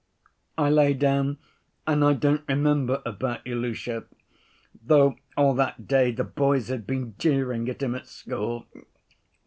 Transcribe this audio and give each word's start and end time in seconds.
I 0.57 0.71
lay 0.71 0.95
down 0.95 1.37
and 1.85 2.03
I 2.03 2.13
don't 2.13 2.41
remember 2.49 3.03
about 3.05 3.45
Ilusha, 3.45 4.05
though 4.83 5.15
all 5.37 5.53
that 5.53 5.87
day 5.87 6.09
the 6.11 6.23
boys 6.23 6.69
had 6.69 6.87
been 6.87 7.13
jeering 7.19 7.69
at 7.69 7.83
him 7.83 7.93
at 7.93 8.07
school. 8.07 8.65